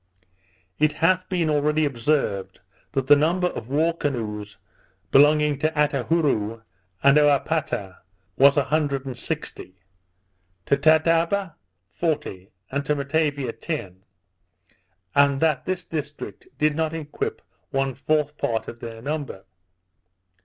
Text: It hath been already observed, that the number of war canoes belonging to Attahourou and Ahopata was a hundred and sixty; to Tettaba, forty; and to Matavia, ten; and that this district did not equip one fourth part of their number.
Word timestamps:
It 0.79 0.93
hath 0.93 1.29
been 1.29 1.47
already 1.47 1.85
observed, 1.85 2.59
that 2.93 3.05
the 3.05 3.15
number 3.15 3.49
of 3.49 3.69
war 3.69 3.95
canoes 3.95 4.57
belonging 5.11 5.59
to 5.59 5.69
Attahourou 5.73 6.63
and 7.03 7.17
Ahopata 7.19 7.99
was 8.35 8.57
a 8.57 8.63
hundred 8.63 9.05
and 9.05 9.15
sixty; 9.15 9.75
to 10.65 10.75
Tettaba, 10.75 11.53
forty; 11.91 12.49
and 12.71 12.83
to 12.87 12.95
Matavia, 12.95 13.53
ten; 13.53 14.03
and 15.13 15.39
that 15.39 15.65
this 15.65 15.85
district 15.85 16.47
did 16.57 16.75
not 16.75 16.95
equip 16.95 17.43
one 17.69 17.93
fourth 17.93 18.39
part 18.39 18.67
of 18.67 18.79
their 18.79 19.03
number. 19.03 19.45